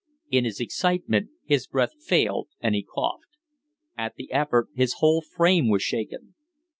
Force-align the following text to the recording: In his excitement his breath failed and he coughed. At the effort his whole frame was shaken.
In 0.31 0.45
his 0.45 0.59
excitement 0.59 1.29
his 1.45 1.67
breath 1.67 1.91
failed 2.03 2.47
and 2.59 2.73
he 2.73 2.81
coughed. 2.81 3.27
At 3.95 4.15
the 4.15 4.31
effort 4.31 4.69
his 4.73 4.93
whole 4.97 5.21
frame 5.21 5.69
was 5.69 5.83
shaken. 5.83 6.33